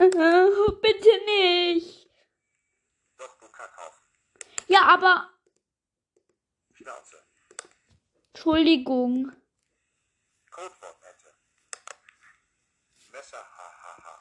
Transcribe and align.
Äh, 0.00 0.72
bitte 0.80 1.24
nicht. 1.26 2.08
Doch, 3.18 3.36
du 3.36 3.46
Kackhaufen. 3.50 4.02
Ja, 4.66 4.86
aber. 4.94 5.30
Schnauze. 6.72 7.22
Entschuldigung. 8.32 9.30
Codewort-Ente. 10.50 11.34
Messer, 13.12 13.44
hahaha. 13.44 14.20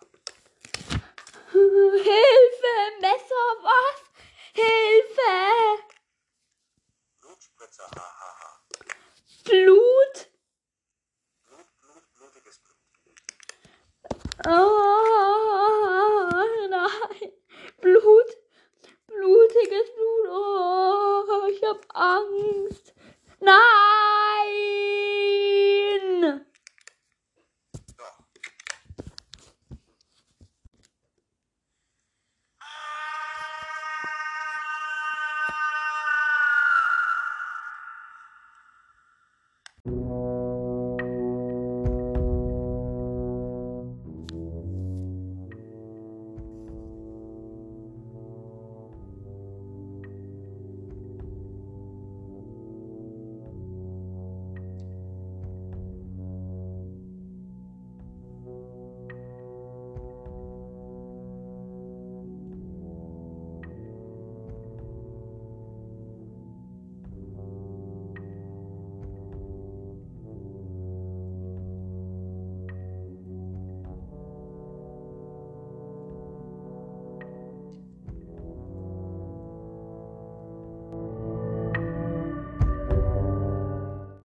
Hilfe, 1.54 2.76
Messer, 3.00 3.48
was? 3.64 4.04
Hilfe! 4.52 5.84
Blutspritzer, 7.22 7.90
hahaha. 7.96 8.60
Blut? 9.46 10.30
Blut, 11.46 11.68
Blut, 11.80 12.04
blutiges 12.16 12.60
Blut. 12.60 12.78
Oh. 14.46 14.79
blutiges 19.60 19.94
Blut. 19.96 20.30
Oh, 20.32 21.48
ich 21.50 21.62
hab 21.64 21.86
Angst. 21.94 22.94
Nein! 23.40 25.09